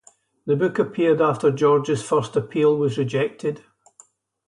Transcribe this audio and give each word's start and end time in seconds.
The 0.47 0.55
book 0.55 0.79
appeared 0.79 1.21
after 1.21 1.51
George's 1.51 2.01
first 2.01 2.35
appeal 2.35 2.75
was 2.75 2.97
rejected. 2.97 3.61